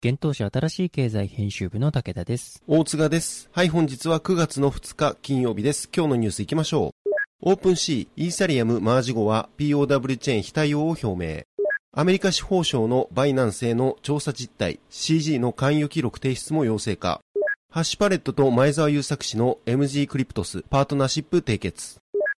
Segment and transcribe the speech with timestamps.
[0.00, 2.62] 現当社新しい経済編集部の武田です。
[2.68, 3.50] 大塚です。
[3.50, 5.90] はい、本日は9月の2日金曜日です。
[5.92, 7.10] 今日のニュース行きましょう。
[7.40, 11.42] オープンシー、イーサリアムマージ後は POW チェーン非対応を表明。
[11.90, 17.20] アメリカ司法省のバイナンスへの調査実態、CG の関与記録提出も要請か。
[17.68, 21.98] ハッシュパレットと前澤友作氏の MG クリプトスパートナーシップ締結。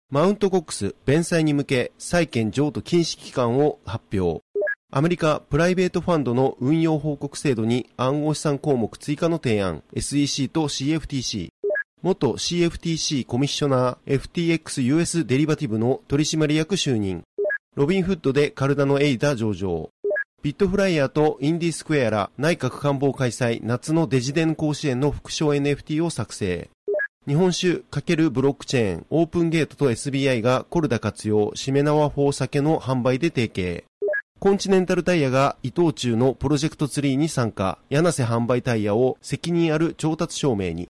[0.09, 4.43] マウントコックス、弁済に向け債券譲渡禁止期間を発表。
[4.91, 11.49] アメリカプライベートファンドの運用報告制度に暗号資産項目追加の提案、SEC と CFTC。
[12.01, 17.21] 元 CFTC コミッショナー FTXUS デリバティブの取締役就任。
[17.75, 19.91] ロビンフッドでカルダノエイダ上場。
[20.41, 26.67] ビットフライヤーとインディスクエアら内閣官房開催夏のデジデン甲子園の副賞 NFT を作成。
[27.27, 33.83] 日本酒×ブロックチェーン、オープンゲートと SBI がコルダ活用、しめ縄4酒の販売で提携。
[34.39, 40.87] コンチネンタルタイヤが伊藤忠のプロジェクトツリーに参加、ヤナセ販売タイヤを責任ある調達証明に。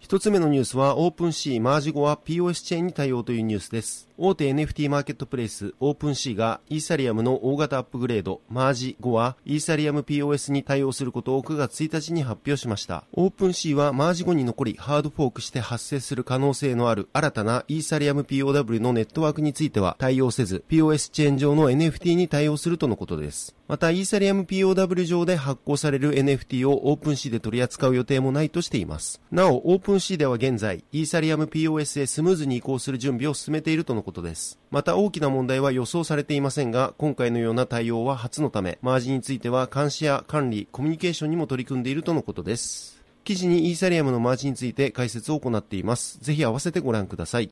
[0.00, 4.08] 一つ目のニュースは、オープンシーマージ後は POS チェーンに対応というニュースです。
[4.16, 13.04] 大手 NFT マーケットプレイス、オープンシーがイーサリアムの大型アップグレード、マージ後はイーサリアム POS に対応することを9月1日に発表しました。
[13.12, 23.54] オープンシーはマージ後に残りハードフォークして発生する可能性のある新たなイーサリアム POW のネットワークについては対応せず、POS チェーン上の NFT に対応するとのことです。
[23.70, 29.20] また、イーサリアム POW 上で発行される NFT をオープンシーで取り扱う予定もないとしています。
[29.30, 34.58] なお、オープンシーでは現在、イーサリアム POS へスムーズに移行する準備を進めているとのことです。
[34.72, 43.00] また、大きな問題は予想されていませんが、今回のような対応は初のため、マージについては監視や管理、コミュニケーションにも取り組んでいるとのことです。
[43.22, 46.18] 記事にイーサリアムのマージについて解説を行っています。
[46.20, 47.50] ぜひ合わせてご覧ください。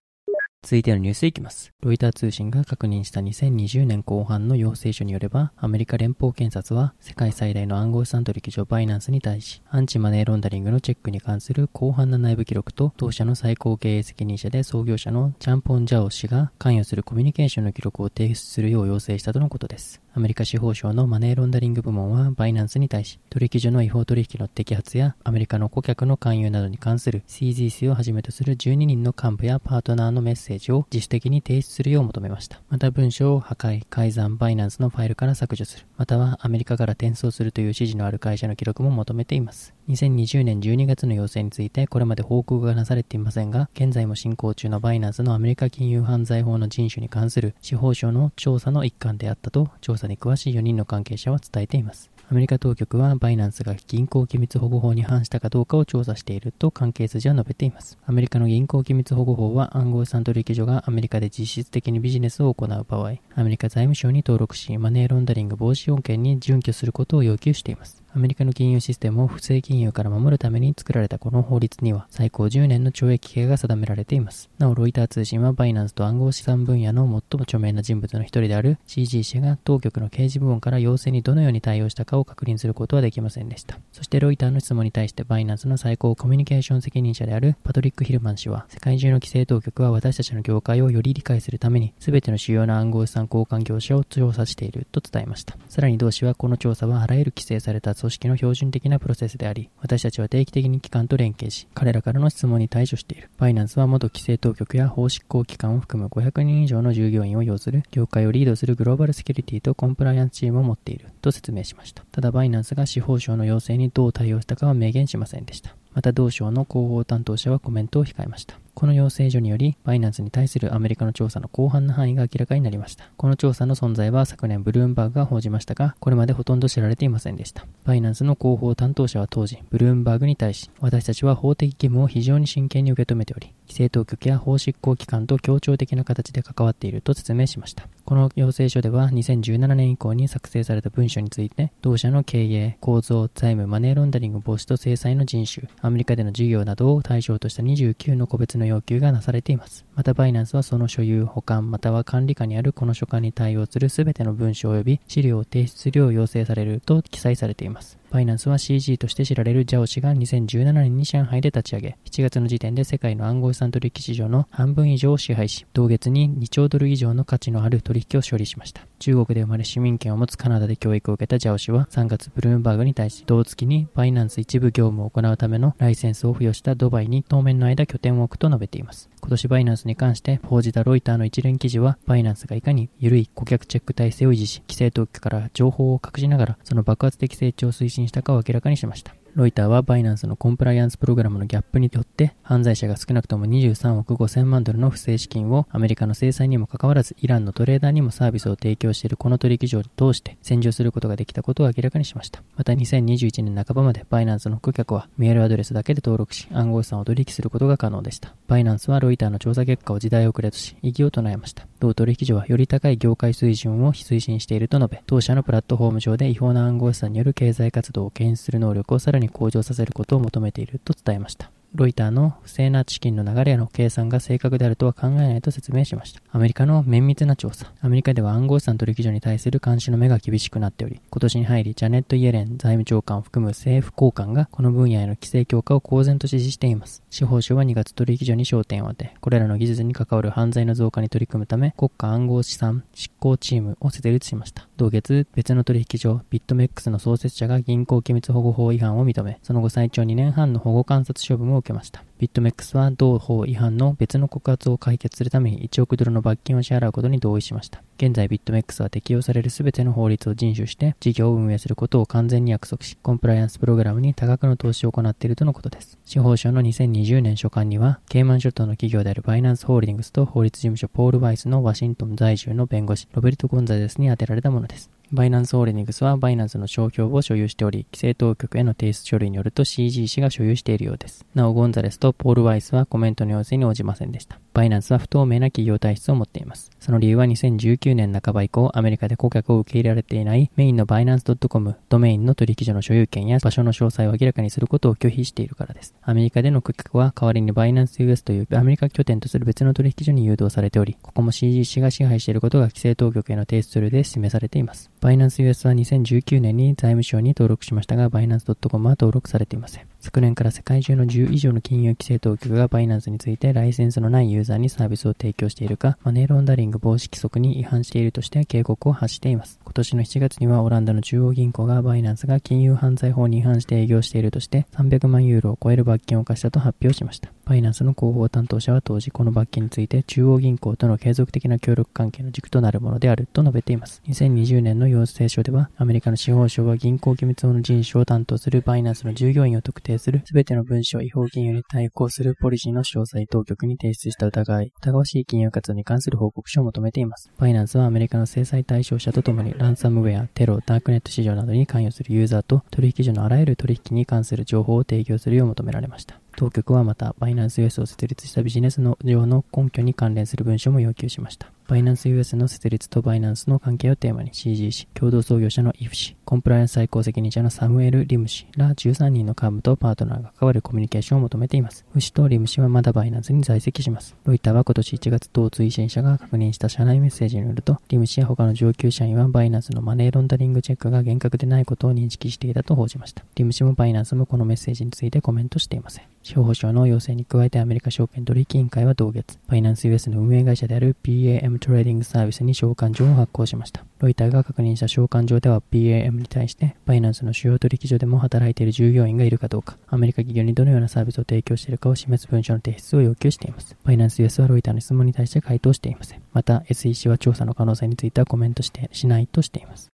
[0.60, 1.72] 続いてのニュースいきます。
[1.80, 20.02] ロイター通信が確認した2020年後半の要請書によれば、アメリカ連邦検察は世界最大の暗号資産取引所バイナンスに対し、アンチマネーロンダリングのチェックに関する広範な内部記録と、当社の最高経営責任者で創業者のチャンポン・ジャオ氏が関与するコミュニケーションの記録を提出するよう要請したとのことです。
[20.18, 32.60] アメリカ司法省のマネーロンダリング部門はバイナンスに対し、取引所の違法取引の摘発やアメリカの顧客の勧誘などに関する CGC をはじめとする12人の幹部やパートナーのメッセージを自主的に提出するよう求めました。
[32.68, 39.77] また文章を破壊、改ざん、バイナンスのファイルから削除する、またはアメリカから転送するという指示のある会社の記録も求めています。
[39.88, 52.10] 2020年12月の要請についてこれまで報告がなされていませんが、現在も進行中のバイナンスのアメリカ金融犯罪法の人種に関する司法省の調査の一環であったと、調査に詳しい4人の関係者は伝えています。
[52.30, 57.96] アメリカ当局はバイナンスが銀行機密保護法に反したかどうかを調査していると関係筋は述べています。
[58.04, 67.97] アメリカの銀行機密保護法は暗号資産取引所がアメリカで実質的にビジネスを行う場合、アメリカ財務省に登録し、マネーロンダリング防止要件に準拠することを要求しています。
[68.18, 74.50] アメリカの金融システムを不正金融から守るために作られたこの法律には最高10年の懲役刑が定められています。
[74.58, 83.78] なお、ロイター通信はバイナンスと暗号資産分野の最も著名な人物の一人である CG 氏が当局の刑事部門から要請にどのように対応したかを確認することはできませんでした。
[83.92, 95.56] そしてロイターの質問に対してバイナンスの最高コミュニケーション責任者であるパトリック・ヒルマン氏は世界中の規制当局は私たちの業界をより理解するために全ての主要な暗号資産交換業者を調査していると伝えました。
[95.68, 103.30] さらに同氏はこの調査はあらゆる規制された組組織の標準的なプロセスであり、私たちは定期的に機関と連携し、彼らからの質問に対処している。
[103.36, 112.02] バイナンスは元規制当局や法執行機関を含む500人以上の従業員を要する、業界をリードするグローバルセキュリティとコンプライアンスチームを持っている、と説明しました。
[112.10, 115.76] ただ、バイナンスが司法省の要請にどう対応したかは明言しませんでした。
[115.92, 118.58] また同省の広報担当者はコメントを控えました。
[118.78, 123.10] この要請書により、バイナンスに対するアメリカの調査の広範な範囲が明らかになりました。
[123.16, 127.66] この調査の存在は昨年ブルームバーグが報じましたが、これまでほとんど知られていませんでした。
[127.84, 137.86] バイナンスの広報担当者は当時、ブルームバーグに対し、私たちは法的義務を非常に真剣に受け止めており、規制当局や法執行機関と協調的な形で関わっていると説明しました。
[138.04, 149.84] この要請書では2017年以降に作成された文書について、同社の経営、構造、財務、マネーロンダリング防止と制裁の人種、アメリカでの事業などを対象とした29の個別の要求がなされています。
[149.94, 157.98] また、バイナンスはその所有、保管、または管理下にあるこの書簡に対応するすべての文書及び資料を提出するよう要請されると記載されています。
[158.10, 168.87] バイナンスは CG として知られるジャオ氏が2017年に上海で立ち上げ、7月の時点で世界の暗号資産取引市場の半分以上を支配し、同月に2兆ドル以上の価値のある取引を処理しました。
[168.98, 179.08] 中国で生まれ市民権を持つカナダで教育を受けたジャオ氏は3月ブルームバーグに対し、同月にバイナンス一部業務を行うためのライセンスを付与したドバイに当面の間拠点を置くと述べています。
[179.20, 189.14] 今年バイナンスに関して報じたロイターの一連記事は、バイナンスがいかに緩い顧客チェック体制を維持し、規制当局から情報を隠しながら、その爆発的成長を推進したかを明らかにしました。
[189.38, 202.42] ロイターはバイナンスのコンプライアンスプログラムのギャップによって犯罪者が少なくとも23億5000万ドルの不正資金をアメリカの制裁にもかかわらずイランのトレーダーにもサービスを提供しているこの取引所を通して洗浄することができたことを明らかにしました。
[202.56, 208.34] また2021年半ばまでバイナンスの顧客はメールアドレスだけで登録し暗号資産を取引することが可能でした。
[208.48, 211.64] バイナンスはロイターの調査結果を時代遅れとし異議を唱えました。
[211.78, 221.50] 同取引所はより高い業界水準を推進していると述べ、当社のプラットフォーム上で違法な暗号資産による経済活動を検出する能力をさらに向上させることを求めていると伝えました。
[221.74, 226.20] ロイターの不正な資金の流れの計算が正確であるとは考えないと説明しました。
[226.32, 227.72] アメリカの綿密な調査。
[227.82, 237.02] アメリカでは暗号資産取引所に対する監視の目が厳しくなっており、今年に入り、ジャネット・イエレン財務長官を含む政府高官がこの分野への規制強化を公然と指示しています。
[237.10, 244.66] 司法省は2月取引所に焦点を当て、これらの技術に関わる犯罪の増加に取り組むため、国家暗号資産執行チームを設立しました。
[244.78, 252.02] 同月、別の取引所、ビットメックスの創設者が銀行機密保護法違反を認め、その後最長2年半の保護観察処分を受けました。
[252.18, 257.82] ビットメックスは同法違反の別の告発を解決するために1億ドルの罰金を支払うことに同意しました。
[257.96, 265.98] 現在ビットメックスは適用される全ての法律を遵守して事業を運営することを完全に約束し、コンプライアンスプログラムに多額の投資を行っているとのことです。
[266.04, 274.90] 司法省の2020年初刊には、ケイマン諸島の企業であるバイナンスホールディングスと法律事務所ポール・バイスのワシントン在住の弁護士、ロベルト・ゴンザレスに宛てられたものです。
[275.10, 281.24] バイナンスホールディングスはバイナンスの商標を所有しており、規制当局への提出書類によると CG 氏が所有しているようです。
[281.34, 284.38] なお、ゴンザレスとポール・ワイスはコメントの要請に応じませんでした。
[284.58, 286.72] バイナンスは不透明な企業体質を持っています。
[286.80, 295.94] その理由は2019年半ば以降、アメリカで顧客を受け入れられていないメインのバイナンス .com、ドメインの取引所の所有権や場所の詳細を明らかにすることを拒否しているからです。
[296.02, 304.90] アメリカでの顧客は代わりにバイナンス US というアメリカ拠点とする別の取引所に誘導されており、ここも CG 氏が支配していることが規制当局への提出書で示されています。
[305.00, 309.86] バイナンス US は2019年に財務省に登録しましたが、バイナンス .com は登録されていません。
[310.00, 319.58] 昨年から世界中の10以上の金融規制当局がバイナンスについてライセンスのないユーザーにサービスを提供しているか、マネーロンダリング防止規則に違反しているとして警告を発しています。
[319.64, 327.30] 今年の7月にはオランダの中央銀行がバイナンスが金融犯罪法に違反して営業しているとして300万ユーロを超える罰金を課したと発表しました。
[327.48, 334.02] バイナンスの広報担当者は当時この罰金について中央銀行との継続的な協力関係の軸となるものであると述べています。
[334.06, 347.30] 2020年の要請書ではアメリカの司法省は銀行機密法の人種を担当するバイナンスの従業員を特定する全ての文書を違法金融に対抗するポリシーの詳細当局に提出した疑い、疑わしい金融活動に関する報告書を求めています。
[347.38, 356.20] バイナンスはアメリカの制裁対象者とともにランサムウェア、テロ、ダークネット市場などに関与するユーザーと取引所のあらゆる取引に関する情報を提供するよう求められました。
[356.38, 361.50] 当局はまた、バイナンス US を設立したビジネスの上の根拠に関連する文書も要求しました。
[361.66, 371.84] バイナンス US の設立とバイナンスの関係をテーマに CG 氏、共同創業者のイフ氏、コンプライアンス最高責任者のサムエル・リム氏ら13人の幹部とパートナーが関わるコミュニケーションを求めています。
[371.92, 374.16] ウ氏とリム氏はまだバイナンスに在籍します。
[374.24, 383.24] ロイターは今年1月当推進者が確認した社内メッセージによると、リム氏や他の上級社員はバイナンスのマネーロンダリングチェックが厳格でないことを認識していたと報じました。
[383.34, 386.04] リム氏もバイナンスもこのメッセージについてコメントしていません。
[386.28, 393.82] 司法省の要請に加えてアメリカ証券取引委員会は同月、バイナンス US の運営会社である BAM トレーディングサービスに召喚状を発行しました。
[394.00, 403.74] ロイターが確認した召喚状では BAM に対して、バイナンスの主要取引所でも働いている従業員がいるかどうか、アメリカ企業にどのようなサービスを提供しているかを示す文書の提出を要求しています。
[403.82, 406.22] バイナンス US はロイターの質問に対して回答していません。
[406.34, 409.88] また、SEC は調査の可能性についてはコメントしてしないとしています。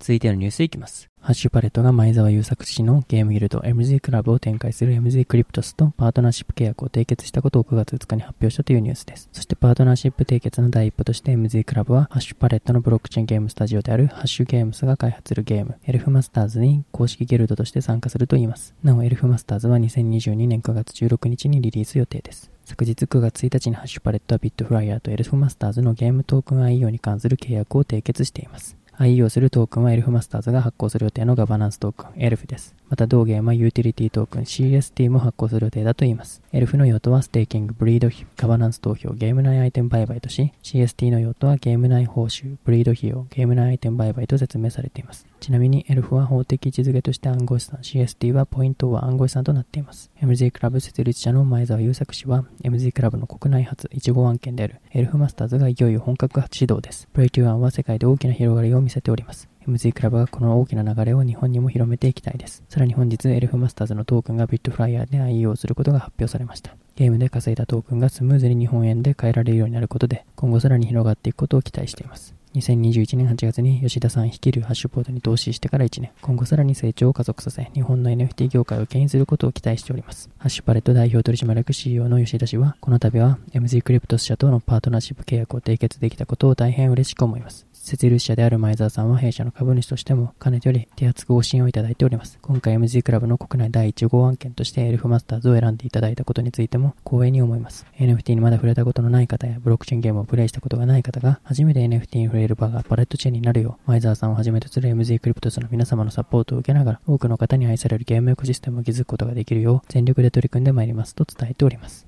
[0.00, 1.10] 続いてのニュースいきます。
[1.20, 9.28] ハッシュパレットが前澤友作氏のゲームギルド MZ クラブを展開する MZ クリプトスとパートナーシップ契約を締結したことを9月2日に発表したというニュースです。
[9.32, 18.74] そしてパートナーシップ締結の第一歩として MZ クラブはハッシュパレットのブロックチェーンゲームスタジオであるハッシュゲームスが開発するゲームエルフマスターズに公式ギルドとして参加するといいます。
[18.84, 22.52] なおエルフマスターズは2022年9月16日にリリース予定です。
[22.64, 28.77] 昨日9月1日にハッシュパレットはビットフライヤーとエルフマスターズのゲームトークン IEO に関する契約を締結しています。
[29.00, 32.77] IEO するトークンはエルフマスターズが発行する予定のガバナンストークン、エルフです。
[32.88, 36.42] また同ゲームはユーティリティトークン CST も発行する予定だといいます。
[36.52, 45.26] エルフの用途はステーキング、ブリード費、ガバナンス投票、ゲーム内アイテム売買とし、CST の用途はゲーム内報酬、ブリード費用、ゲーム内アイテム売買と説明されています。
[45.40, 50.10] ちなみにエルフは法的位置づけとして暗号資産、CST はポイントは暗号資産となっています。
[50.22, 57.06] MZ クラブ設立者の前澤友作氏は、MZ クラブの国内初1号案件であるエルフマスターズがいよいよ本格始動です。
[57.12, 59.48] Play to Earn は世界で大きな広がりを見せております。
[59.68, 62.64] MZ クラブはこの大きな流れを日本にも広めていきたいです。
[62.70, 66.74] さらに本日、エルフマスターズのトークンがビットフライヤーで IEO することが発表されました。
[66.96, 72.34] ゲームで稼いだトークンがスムーズに日本円で変えられるようになることで、今後さらに広がっていくことを期待しています。
[72.54, 80.30] 2021年8月に吉田さん率いるハッシュポートに投資してから1年、今後さらに成長を加速させ、日本の NFT 業界を牽引することを期待しております。
[80.38, 87.67] ハッシュパレット代表取締役 CEO の吉田氏は、この度は MZ クリプト社とのパートナーシップ契約を締結できたことを大変嬉しく思います。
[87.88, 92.38] 設立者である前澤さんは弊社の株主としても、かねてより手厚くご支援をいただいております。
[92.42, 97.86] 今回 MG クラブの国内第1号案件としてエルフマスターズを選んでいただいたことについても光栄に思います。
[97.98, 112.07] NFT にまだ触れたことのない方やブロックチェーンゲームをプレイしたことがない方が初めて NFT に触れる場がパレットチェーンになるよう、前澤さんをはじめとする MG クリプトスの皆様のサポートを受けながら多くの方に愛されるゲームエコシステムを築くことができるよう全力で取り組んでまいりますと伝えております。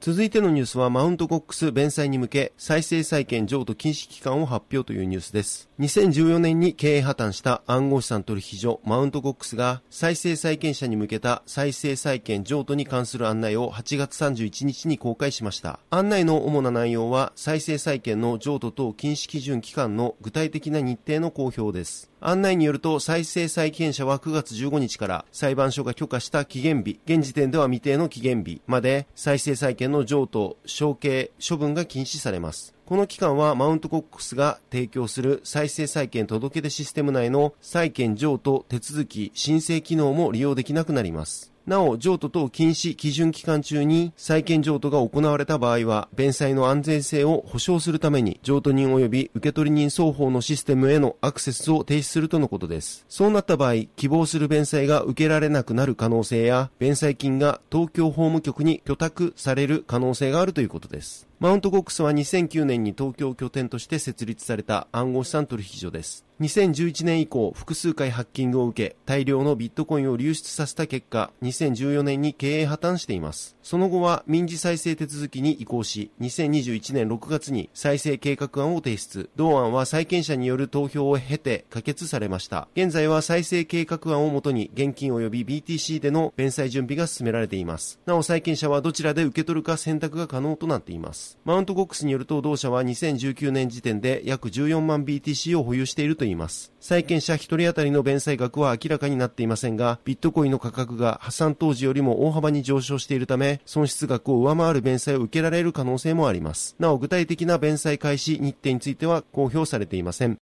[0.00, 5.68] 続いてのニュースはマウントコックス弁済に向け再生債権譲渡禁止期間を発表というニュースです。
[5.78, 15.80] 2014年に経営破綻した暗号資産取引所マウントコックスが再生債権者に向けた再生債権譲渡に関する案内を8月31日に公開しました。
[15.90, 22.09] 案内の主な内容は再生債権の譲渡等禁止基準期間の具体的な日程の公表です。
[22.22, 32.74] 案内によると再生債権者は9月15日から裁判所が許可した期限日、現時点では未定の期限日まで再生債権の譲渡、承継、処分が禁止されます。
[32.84, 41.52] この期間はマウントコックスが提供する再生債権届出システム内の債権譲渡手続き申請機能も利用できなくなります。
[41.70, 53.06] なお、譲渡等禁止基準期間中に債権譲渡が行われた場合は、弁済の安全性を保証するために、譲渡人及び受取人双方のシステムへのアクセスを停止するとのことです。
[53.08, 61.28] そうなった場合、希望する弁済が受けられなくなる可能性や、弁済金が東京法務局に許諾される可能性があるということです。
[61.38, 66.26] マウントコックスは2009年に東京拠点として設立された暗号資産取引所です。
[66.40, 73.58] 2011年以降、複数回ハッキングを受け、大量のビットコインを流出させた結果、2014年に経営破綻しています。
[73.62, 79.28] その後は民事再生手続きに移行し、2021年6月に再生計画案を提出。
[79.36, 82.68] 同案は債権者による投票を経て可決されました。
[82.74, 88.00] 現在は再生計画案をもとに現金及び BTC での弁済準備が進められています。
[88.06, 91.38] なお債権者はどちらで受け取るか選択が可能となっています。
[91.44, 96.29] マウントコックスによると同社は2019年時点で約14万 BTC を保有しているといいます。
[96.30, 106.76] います債権者1人当たりの弁済額は明らかになっていませんが、ビットコインの価格が破産当時よりも大幅に上昇しているため、損失額を上回る弁済を受けられる可能性もあります。
[106.78, 110.38] なお具体的な弁済開始日程については公表されていません。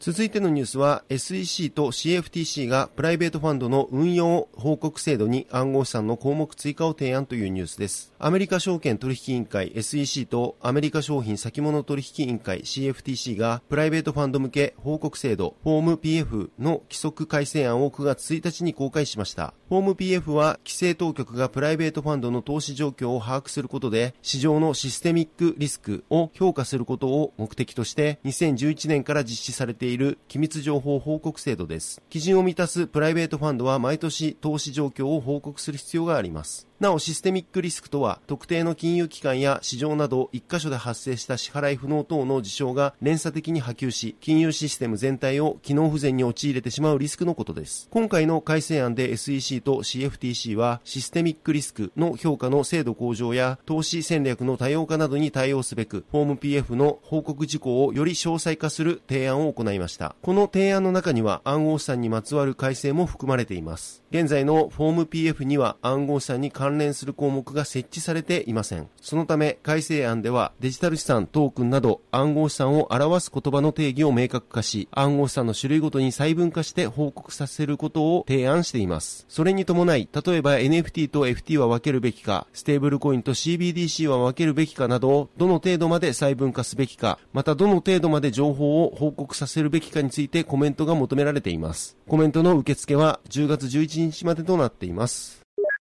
[0.00, 8.10] 続いてのニュースは SEC と CFTC がプライベートファンドの運用報告制度に暗号資産の項目追加を提案というニュースです。
[8.18, 19.52] アメリカ証券取引委員会 SEC とアメリカ商品先物取引委員会 CFTC がプライベートファンド向け報告制度フォーム PF の規則改正案を9月1日に公開しました。
[19.68, 32.00] フォーム PF は規制当局がプライベートファンドの投資状況を把握することで市場のシステミックリスクを評価することを目的として2011年から実施されているいる機密情報報告制度です。
[32.08, 36.69] 基準を満たすプライベートファンドは毎年投資状況を報告する必要があります。
[36.80, 47.86] なお、システミックリスクとは、特定の金融機関や市場など一箇所で発生した支払い不能等の事象が連鎖的に波及し、金融システム全体を機能不全に陥れてしまうリスクのことです。
[47.90, 60.16] 今回の改正案で SEC と CFTC は、システミックリスクの評価の精度向上や、投資戦略の多様化などに対応すべく、フォーム PF の報告事項をより詳細化する提案を行いました。
[60.22, 63.99] この提案の中には、暗号資産にまつわる改正も含まれています。
[64.10, 68.88] 現在のフォーム PF には暗号資産に関連する項目が設置されていません。
[69.00, 79.26] そのため改正案ではデジタル資産、トークンなど暗号資産を表す言葉の定義を明確化し、暗号資産の種類ごとに細分化して報告させることを提案しています。
[79.28, 91.96] それに伴い、例えば NFT と FT は分けるべきか、ステーブルコインと CBDC は分けるべきかなどどの程度まで細分化すべきか、またどの程度まで情報を報告させるべきかについてコメントが求められています。
[92.08, 95.39] コメントの受付は10月11日までとなっています。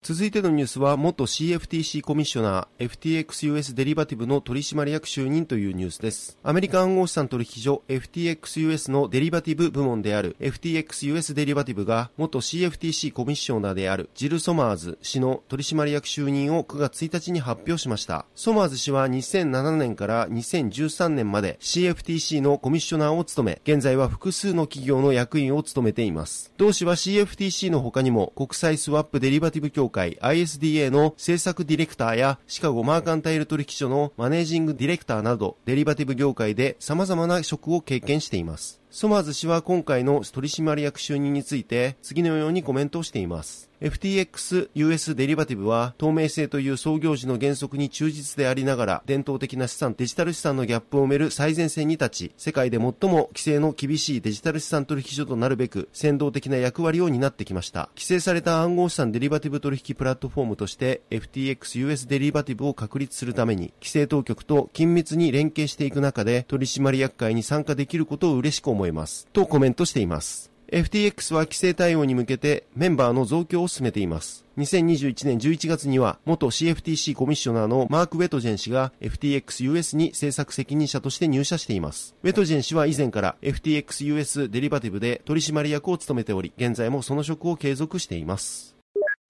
[0.02, 6.38] 続いてのニュースは、元 CFTC コミッショナー、FTXUS デリバティブの取締役就任というニュースです。
[6.42, 18.24] アメリカ暗号資産取引所 FTXUS のデリバティブ部門である FTXUS デリバティブが、元 CFTC コミッショナーであるジル・ソマーズ氏の取締役就任を9月1日に発表しました。
[18.34, 26.54] ソマーズ氏は2007年から2013年まで CFTC のコミッショナーを務め、現在は複数の企業の役員を務めています。
[26.56, 38.80] 同氏は CFTC の他にも国際スワップデリバティブ協会 ISDA の政策ディレクターやシカゴマーカンタイル取引所のマネージングディレクターなどデリバティブ業界で様々な職を経験しています。
[38.92, 43.70] ソマーズ氏は今回の取締役就任について次のようにコメントをしています。
[43.80, 74.44] FTX US デリバティブは透明性という創業時の原則に忠実でありながら伝統的な資産デジタル資産のギャップを埋める最前線に立ち世界で最も規制の厳しいデジタル資産取引所となるべく先導的な役割を担ってきました規制された暗号資産デリバティブ取引プラットフォームとして FTX US デリバティブを確立するために規制当局と緊密に連携していく中で取締役会に参加できることを嬉しく思います思いますとコメントしています FTX は規制対応に向けてメンバーの増強を進めています。
[74.56, 82.14] 2021年11月には元 CFTC コミッショナーのマーク・ウェトジェン氏が FTX-US に政策責任者として入社しています。
[82.22, 88.76] ウェトジェン氏は以前から FTX-US デリバティブで取締役を務めており、現在もその職を継続しています。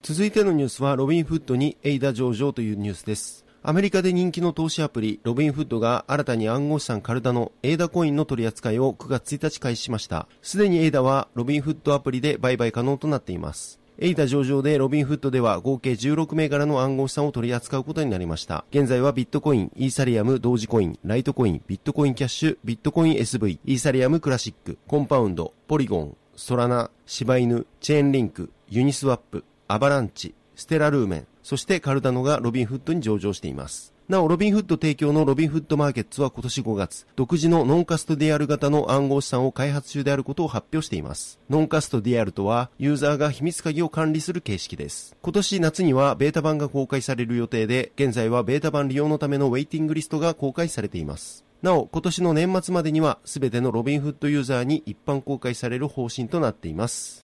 [0.03, 3.45] 続いてのニュースはロビンフッドにエイダ上場というニュースです。
[3.63, 10.27] アメリカで人気の投資アプリ、ロビンフッドが新たに暗号資産カルダノのエイダコインの取り扱いを9月1日開始しました。
[10.41, 13.79] すでにエイダはロビンフッドアプリで売買可能となっています。
[13.99, 18.65] エイダ上場でロビンフッドでは合計16銘柄の暗号資産を取り扱うことになりました。
[18.71, 33.93] 現在はビットコイン、イーサリアム、ドージコイン、ライトコイン、ビットコインキャッシュ、ビットコイン SV、イーサリアムクラシック、コンパウンド、ポリゴン、ソラナ、柴犬、チェーンリンク、ユニスワップ、アバランチ、ステラルーメン、そしてカルダノがロビンフッドに上場しています。
[34.11, 41.39] なお、ロビンフッド提供のロビンフッドマーケッツは今年5月、独自のノンカストディアル型の暗号資産を開発中であることを発表しています。
[41.49, 45.15] ノンカストディアルとは、ユーザーが秘密鍵を管理する形式です。
[45.21, 51.45] 今年夏にはベータ版が公開される予定で、現在はベータ版利用のためのウェイティングリストが公開されています。
[51.61, 57.21] なお、今年の年末までには、すべてのロビンフッドユーザーに一般公開される方針となっています。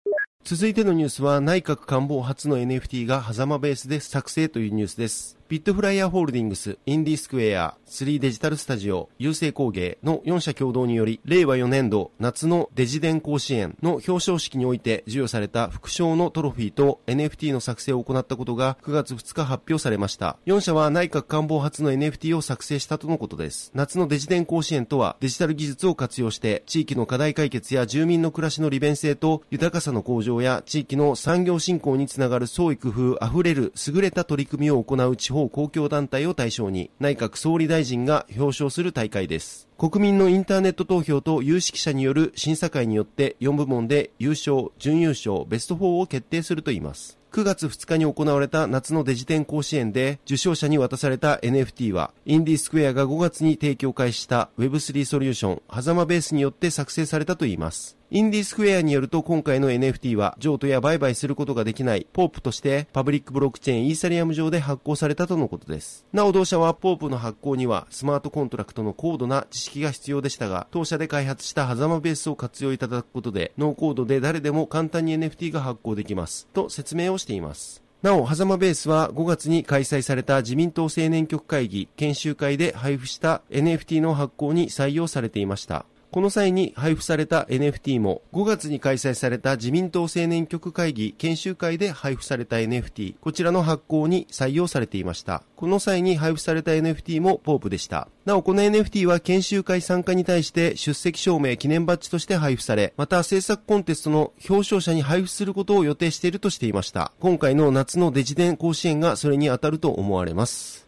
[0.43, 5.40] 続いてのニュースは内閣官房初の NFT が狭間ベースで作成というニュースです。
[5.51, 20.37] ビットフライヤーホールディングス、インディスクエア、3デジタルスタジオ、郵政工芸の4社共同により、令和4年度夏のデジデン甲子園の表彰式において授与された副賞のトロフィーと NFT の作成を行ったことが9月2日発表されました。
[20.45, 23.71] 4社は内閣官房初の NFT を作成したとのことです。
[23.73, 39.67] 夏のデジデン甲子園とはデジタル技術を活用して地域の課題解決や住民の暮らしの利便性と豊かさの向上や地域の産業振興につながる創意工夫あふれる優れた取り組みを行う地方公共団体を対象に内閣総理大臣が表彰する大会です。
[39.77, 47.21] 国民のインターネット投票と有識者による審査会によって4部門で優勝、準優勝、ベスト4を決定するといいます。
[47.31, 57.97] 9月2日に行われた夏のデジテン甲子園で受賞者に渡された NFT は、インディスクエアが5月に提供開始した Web3 ソリューション、ハザマベースによって作成されたといいます。
[58.13, 66.05] インディスクエアによると今回の NFT は譲渡や売買することができないポープとしてパブリックブロックチェーンイーサリアム上で発行されたとのことです。
[66.11, 76.49] なお同社はポープの発行にはスマートコントラクトの高度な知識が必要でしたが、当社で開発したハザマベースを活用いただくことでノーコードで誰でも簡単に NFT が発行できます。
[76.51, 77.81] と説明をしています。
[78.01, 85.85] なお、ハザマベースは5月に開催された自民党青年局会議研修会で配布した NFT の発行に採用されていました。
[86.11, 95.43] この際に配布された NFT も5月に開催された自民党青年局会議研修会で配布された NFT、こちらの発行に採用されていました。
[95.55, 98.09] この際に配布された NFT もポープでした。
[98.25, 107.13] なお、この NFT は研修会参加に対して出席証明記念バッジとして配布され、また制作コンテストの表彰者に配布することを予定しているとしていました。
[107.21, 110.80] 今回の夏のデジデン甲子園がそれに当たると思われます。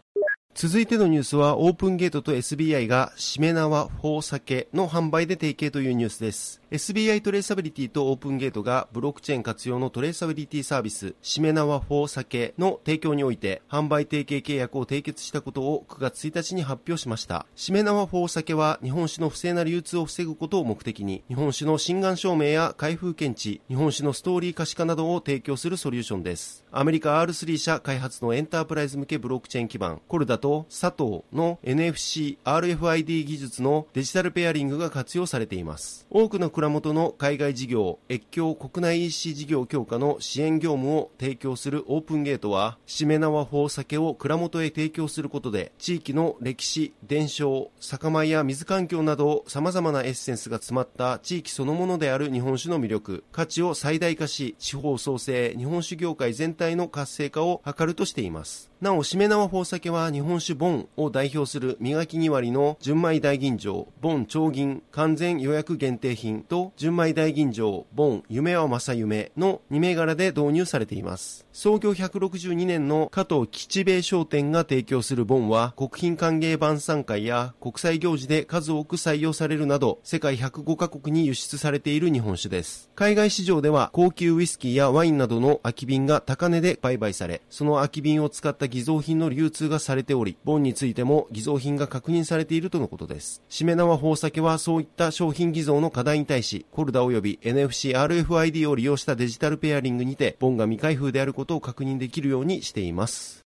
[0.54, 6.60] 続いてのニュースは、オープンゲートと SBI が、しめ縄4酒の販売で提携というニュースです。
[6.74, 17.46] SBI トレーサビリティとオープンゲートがブロックチェーン活用のトレーサビリティサービス、しめ縄4酒の提供において販売提携契約を締結したことを9月1日に発表しました。
[17.54, 26.64] しめ縄4酒は日本酒の不正な流通を防ぐことを目的に、日本酒の心眼証明や開封検知、日本酒のストーリー可視化などを提供するソリューションです。
[26.72, 36.08] アメリカ R3 社開発のエンタープライズ向けブロックチェーン基盤、コルダと佐藤の NFC、RFID 技術のデジタルペアリングが活用されています。
[36.10, 58.73] 多くの蔵元の海外事業、越境国内 EC 事業強化の支援業務を提供するオープンゲートは、しめ縄法酒を蔵元へ提供することで、地域の歴史、伝承、酒米や水環境など様々なエッセンスが詰まった地域そのものである日本酒の魅力、価値を最大化し、地方創生、日本酒業界全体の活性化を図るとしています。
[58.84, 71.46] なお、しめ縄宝酒は日本酒ボンを代表する磨き2割の純米大吟醸、ボン長銀完全予約限定品と純米大吟醸、ボン夢は正夢の2銘柄で導入されています。
[71.50, 82.90] 創業162年の加藤吉兵衛商店が提供するボンは国賓歓迎晩餐会や国際行事で数多く採用されるなど世界105カ国に輸出されている日本酒です。
[82.94, 93.40] 海外市場では高級ウイスキーやワインなどの空き瓶が高値で売買され、その空き瓶を使った偽造品の流通がされており、ボンについても偽造品が確認されているとのことです。
[93.48, 103.43] しめ縄宝酒はそういった商品偽造の課題に対し、コルダ及び NFC、RFID を利用したデジタルペアリングにて、ボンが未開封であることを確認できるようにしています。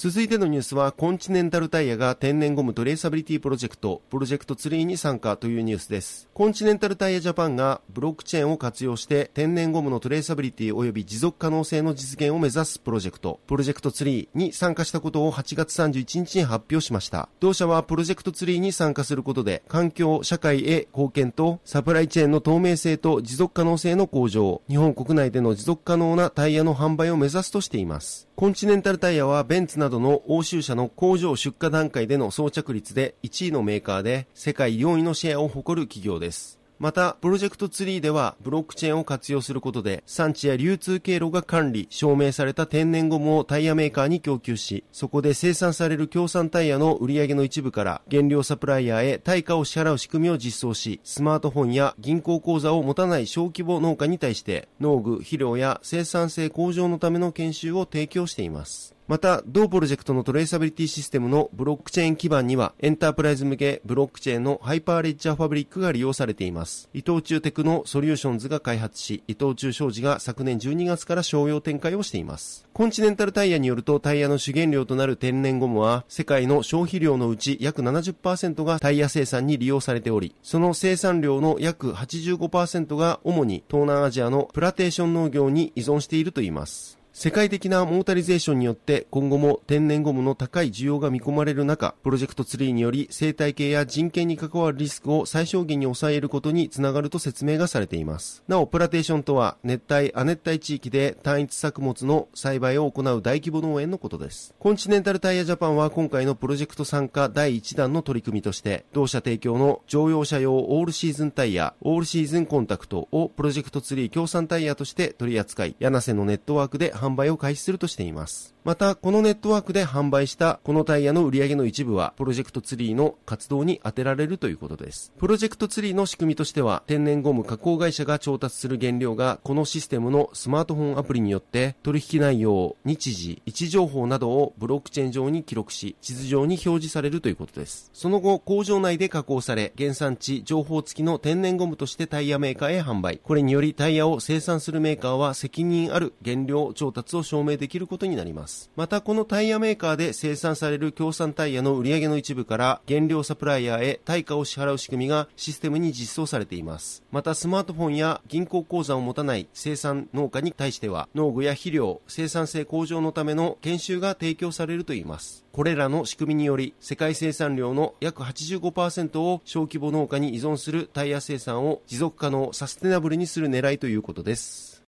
[0.00, 6.26] 続いてのニュースは、コンチネンタルタイヤが天然ゴムトレーサビリティプロジェクト、プロジェクトツリーに参加というニュースです。
[6.32, 17.28] コンチネンタルタイヤジャパンがブロックチェーンを活用して天然ゴムのトレーサビリティ及び持続可能性の実現を目指すプロジェクト、プロジェクトツリーに参加したことを8月31日に発表しました。
[17.38, 28.29] 同社はプロジェクトツリーに参加することで、環境、社会へ貢献とサプライチェーンの透明性と持続可能性の向上、日本国内での持続可能なタイヤの販売を目指すとしています。
[28.40, 36.59] コンチネンタルタイヤはベンツなどの欧州車の工場出荷段階での装着率で1位のメーカーで世界4位のシェアを誇る企業です。
[36.80, 58.96] また、プロジェクトツリーでは、ブロックチェーンを活用することで、産地や流通経路が管理、証明された天然ゴムをタイヤメーカーに供給し、そこで生産される協賛タイヤの売り上げの一部から、原料サプライヤーへ対価を支払う仕組みを実装し、スマートフォンや銀行口座を持たない小規模農家に対して、農具、肥料や生産性向上のための研修を提供しています。
[59.10, 66.88] また、同プロジェクトのトレーサビリティシステムのブロックチェーン基盤には、エンタープライズ向けブロックチェーンのハイパーレッジャーファブリックが利用されています。
[66.94, 72.68] 伊藤忠テクノソリューションズが開発し、伊藤忠商事が昨年12月から商用展開をしています。
[72.72, 86.99] コンチネンタルタイヤによると、タイヤの主原料となる天然ゴムは、世界の消費量のうち約70%がタイヤ生産に利用されており、その生産量の約85%が主に東南アジアのプラテーション農業に依存しているといいます。
[87.22, 98.42] 世界的なモータリゼーションによって今後も天然ゴムの高い需要が見込まれる中、プロジェクトツリーにより生態系や人権に関わるリスクを最小限に抑えることにつながると説明がされています。
[98.48, 104.54] なお、プラテーションとは熱帯、亜熱帯地域で単一作物の栽培を行う大規模農園のことです。
[104.58, 118.54] コンチネンタルタイヤジャパンは今回のプロジェクト参加第1弾の取り組みとして、同社提供の乗用車用オールシーズンタイヤ、オールシーズンコンタクトをプロジェクトツリー協賛タイヤとして取り扱い、柳瀬のネットワークで販売販売を開始するとしています。
[118.62, 125.12] また、このネットワークで販売したこのタイヤの売り上げの一部は、プロジェクトツリーの活動に充てられるということです。
[125.18, 137.90] プロジェクトツリーの仕組みとしては、天然ゴム加工会社が調達する原料が、このシステムのスマートフォンアプリによって、取引内容、日時、位置情報などをブロックチェーン上に記録し、地図上に表示されるということです。
[137.94, 143.20] その後、工場内で加工され、原産地、情報付きの天然ゴムとしてタイヤメーカーへ販売。
[143.24, 148.49] これによりタイヤを生産するメーカーは責任ある原料調達を証明できることになります。
[148.50, 148.70] ます。
[148.76, 157.02] またこのタイヤメーカーで生産される協賛タイヤの売り上げの一部から原料サプライヤーへ対価を支払う仕組みがシステムに実装されています。
[157.10, 165.44] またスマートフォンや銀行口座を持たない生産農家に対しては農具や肥料、生産性向上のための研修が提供されるといいます。
[165.52, 174.84] これらの仕組みにより世界生産量の約85%を小規模農家に依存するタイヤ生産を持続可能、サステナブルにする狙いということです。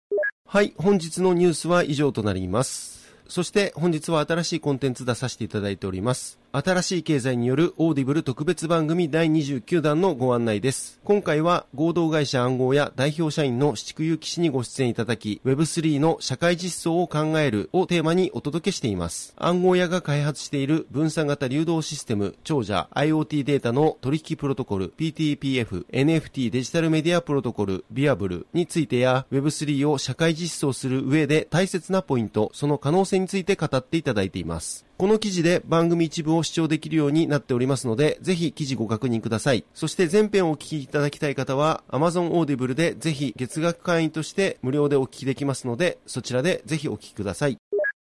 [0.46, 3.01] はい、本日のニュースは以上となります。
[3.32, 6.41] そして本日は新しいコンテンツ出させていただいております。
[6.54, 11.00] 新しい経済によるオーディブル特別番組第29弾のご案内です。
[11.02, 19.32] 今回は合同会社暗号屋代表社員の紫竹佑騎氏にご出演いただき、Web3 の社会実装を考えるをテーマにお届けしています。
[19.38, 34.84] 暗号屋が開発している分散型流動システム、長者、IoT データの取引プロトコル、PTPF、NFT デジタルメディアプロトコル、ビアブルについてや Web3 を社会実装する上で大切なポイント、その可能性について語っていただいています。
[35.02, 39.64] この記事で番組一部を視聴できるようになっておりますので、ぜひ記事ご確認ください。
[39.74, 47.58] そして前編をお聞きいただきたい方は Amazon Audible でぜひ月額会員として無料でお聞きできますので、そちらでぜひお聞きください。